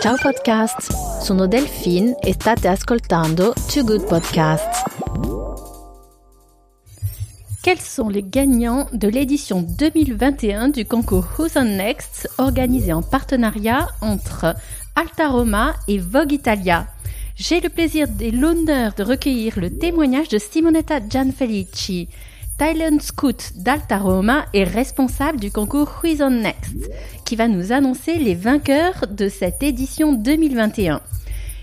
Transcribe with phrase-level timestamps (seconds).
[0.00, 0.92] Ciao podcast,
[1.22, 4.82] sono Delphine e state ascoltando Too Good Podcasts.
[7.62, 13.88] Quels sont les gagnants de l'édition 2021 du concours Who's on Next organisé en partenariat
[14.00, 14.54] entre
[14.94, 16.86] Alta Roma et Vogue Italia?
[17.36, 22.08] J'ai le plaisir et l'honneur de recueillir le témoignage de Simonetta Gianfelici,
[22.60, 22.98] Thailand
[23.54, 26.90] d'Alta Roma est responsable du concours Who's on Next,
[27.24, 31.00] qui va nous annoncer les vainqueurs de cette édition 2021.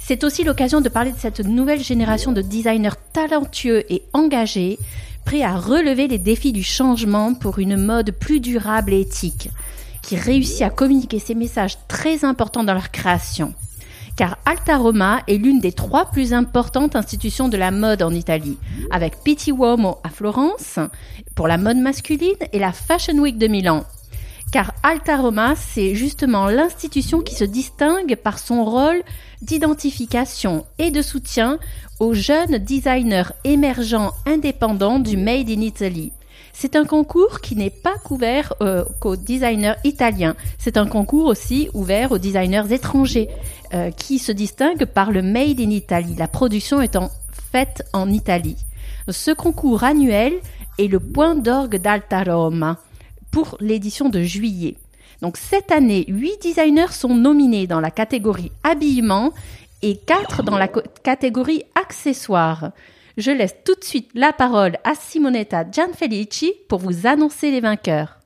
[0.00, 4.80] C'est aussi l'occasion de parler de cette nouvelle génération de designers talentueux et engagés,
[5.24, 9.48] prêts à relever les défis du changement pour une mode plus durable et éthique,
[10.02, 13.54] qui réussit à communiquer ces messages très importants dans leur création
[14.20, 18.58] car Alta Roma est l'une des trois plus importantes institutions de la mode en Italie,
[18.90, 20.78] avec Pitti Uomo à Florence
[21.34, 23.82] pour la mode masculine et la Fashion Week de Milan.
[24.52, 29.02] Car Alta Roma, c'est justement l'institution qui se distingue par son rôle
[29.40, 31.58] d'identification et de soutien
[31.98, 36.12] aux jeunes designers émergents indépendants du Made in Italy.
[36.52, 40.36] C'est un concours qui n'est pas couvert euh, qu'aux designers italiens.
[40.58, 43.28] C'est un concours aussi ouvert aux designers étrangers
[43.72, 47.10] euh, qui se distinguent par le Made in Italy, la production étant
[47.52, 48.56] faite en Italie.
[49.08, 50.34] Ce concours annuel
[50.78, 52.78] est le point d'orgue d'Alta Roma
[53.30, 54.76] pour l'édition de juillet.
[55.22, 59.32] Donc cette année, huit designers sont nominés dans la catégorie habillement
[59.82, 62.72] et quatre dans la catégorie accessoires.
[63.20, 68.16] Je laisse tout de suite la parole à Simonetta Gianfelici pour vous annoncer les vainqueurs.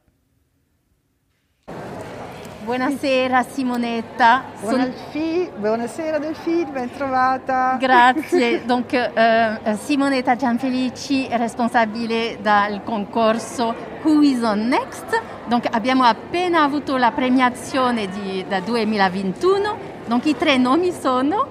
[2.65, 4.45] Buonasera Simonetta.
[4.61, 7.77] Buonasera, buonasera Delphine, ben trovata.
[7.81, 8.65] Grazie.
[8.69, 15.21] Donc uh, Simonetta Gianfelici è responsabile del concorso Who is on Next.
[15.49, 19.77] Donc abbiamo appena avuto la premiazione di, da 2021.
[20.07, 21.49] Donc i tre nomi sono?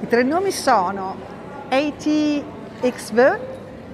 [0.00, 1.36] I tre nomi sono
[1.68, 3.38] AT XV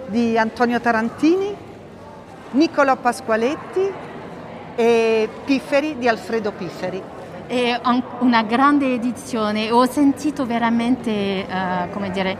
[0.06, 1.54] di Antonio Tarantini,
[2.52, 3.92] Niccolò Pasqualetti
[4.76, 7.02] e Pifferi di Alfredo Pifferi.
[7.46, 7.80] È
[8.20, 12.36] una grande edizione, ho sentito veramente, uh, come dire,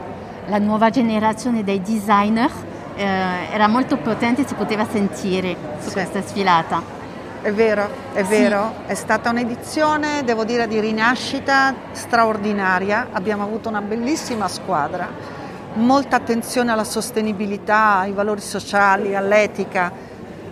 [0.47, 5.93] la nuova generazione dei designer, uh, era molto potente, si poteva sentire su sì.
[5.93, 7.03] questa sfilata.
[7.43, 8.31] È vero, è sì.
[8.31, 15.34] vero, è stata un'edizione, devo dire, di rinascita straordinaria, abbiamo avuto una bellissima squadra
[15.75, 19.93] molta attenzione alla sostenibilità, ai valori sociali, all'etica.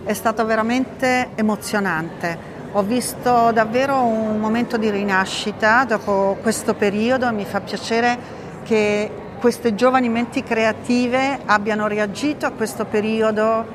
[0.03, 2.51] È stato veramente emozionante.
[2.73, 8.17] Ho visto davvero un momento di rinascita dopo questo periodo e mi fa piacere
[8.63, 13.65] che queste giovani menti creative abbiano reagito a questo periodo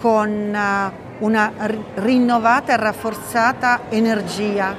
[0.00, 1.52] con eh, una
[1.94, 4.76] rinnovata e rafforzata energia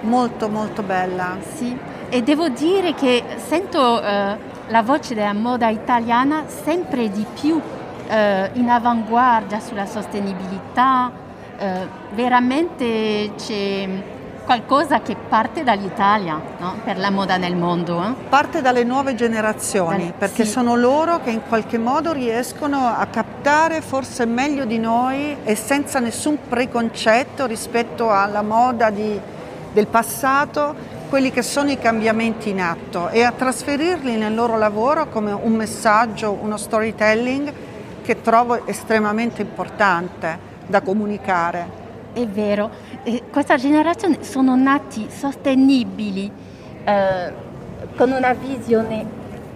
[0.00, 1.36] molto molto bella.
[1.54, 1.78] Sì,
[2.08, 7.60] e devo dire che sento uh la voce della moda italiana sempre di più
[8.08, 11.12] eh, in avanguardia sulla sostenibilità,
[11.58, 13.86] eh, veramente c'è
[14.46, 16.76] qualcosa che parte dall'Italia no?
[16.82, 18.02] per la moda nel mondo.
[18.02, 18.14] Eh?
[18.30, 20.52] Parte dalle nuove generazioni, dalle, perché sì.
[20.52, 26.00] sono loro che in qualche modo riescono a captare forse meglio di noi e senza
[26.00, 29.20] nessun preconcetto rispetto alla moda di,
[29.70, 35.10] del passato quelli che sono i cambiamenti in atto e a trasferirli nel loro lavoro
[35.10, 37.52] come un messaggio, uno storytelling
[38.00, 41.68] che trovo estremamente importante da comunicare.
[42.14, 42.70] È vero,
[43.02, 46.32] e questa generazione sono nati sostenibili,
[46.82, 47.32] eh,
[47.94, 49.04] con una visione,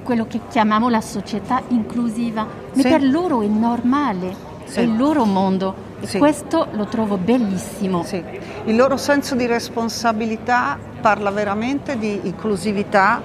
[0.02, 2.86] quello che chiamiamo la società inclusiva, ma sì.
[2.86, 4.80] per loro è normale, sì.
[4.80, 5.84] è il loro mondo.
[6.00, 6.18] E sì.
[6.18, 8.02] questo lo trovo bellissimo.
[8.04, 8.22] Sì.
[8.64, 13.22] Il loro senso di responsabilità parla veramente di inclusività,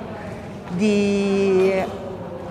[0.69, 1.73] di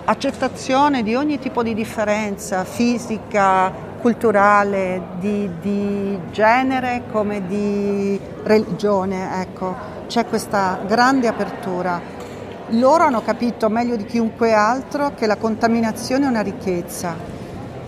[0.07, 3.71] accettazione di ogni tipo di differenza fisica,
[4.01, 9.41] culturale, di, di genere come di religione.
[9.41, 9.73] Ecco.
[10.09, 12.01] C'è questa grande apertura.
[12.71, 17.39] Loro hanno capito meglio di chiunque altro che la contaminazione è una ricchezza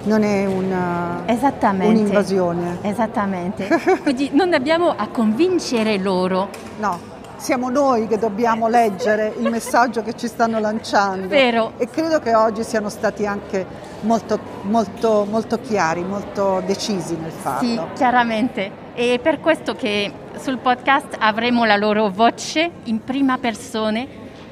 [0.04, 2.78] non è una, un'invasione.
[2.82, 3.68] Esattamente.
[4.02, 6.48] Quindi non abbiamo a convincere loro.
[6.80, 7.11] No,
[7.42, 11.26] siamo noi che dobbiamo leggere il messaggio che ci stanno lanciando.
[11.26, 11.72] Vero.
[11.76, 13.66] E credo che oggi siano stati anche
[14.02, 17.68] molto, molto, molto chiari, molto decisi nel farlo.
[17.68, 18.70] Sì, chiaramente.
[18.94, 24.06] E per questo che sul podcast avremo la loro voce in prima persona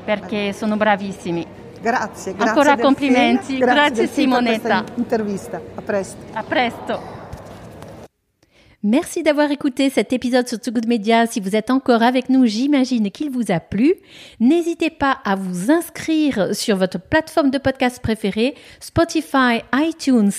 [0.05, 1.47] perché sono bravissimi.
[1.81, 2.49] Grazie, grazie.
[2.49, 3.57] Ancora complimenti.
[3.57, 4.85] Grazie, grazie Simonetta.
[4.97, 5.61] intervista.
[5.77, 6.17] A presto.
[6.33, 7.20] A presto.
[8.83, 11.27] Merci d'avoir écouté cet épisode sur Too Good Media.
[11.27, 13.93] Si vous êtes encore avec nous, j'imagine qu'il vous a plu.
[14.41, 20.33] N'hésitez pas à vous inscrire sur votre plateforme de podcast préférée, Spotify, iTunes,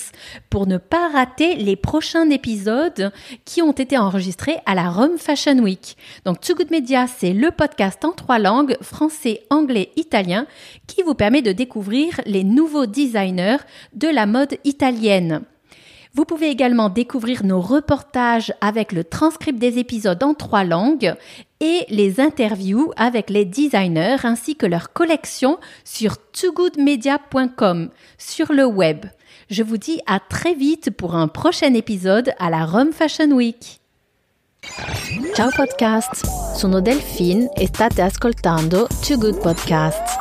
[0.50, 3.12] pour ne pas rater les prochains épisodes
[3.44, 5.96] qui ont été enregistrés à la Rome Fashion Week.
[6.24, 10.48] Donc Too Good Media, c'est le podcast en trois langues, français, anglais, italien,
[10.88, 13.58] qui vous permet de découvrir les nouveaux designers
[13.94, 15.42] de la mode italienne.
[16.14, 21.14] Vous pouvez également découvrir nos reportages avec le transcript des épisodes en trois langues
[21.60, 27.88] et les interviews avec les designers ainsi que leur collection sur togoodmedia.com
[28.18, 29.06] sur le web.
[29.48, 33.80] Je vous dis à très vite pour un prochain épisode à la Rome Fashion Week.
[35.34, 36.26] Ciao podcast,
[36.56, 40.11] sono Delphine e state ascoltando Too Good Podcast.